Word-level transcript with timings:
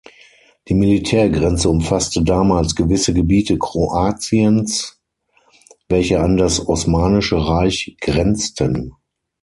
Die 0.67 0.73
Militärgrenze 0.73 1.69
umfasste 1.69 2.23
damals 2.23 2.73
gewisse 2.75 3.13
Gebiete 3.13 3.59
Kroatiens, 3.59 4.99
welche 5.89 6.19
an 6.21 6.37
das 6.37 6.67
osmanische 6.67 7.37
Reich 7.37 7.97
grenzten. 8.01 8.93